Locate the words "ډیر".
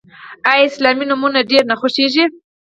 1.51-1.63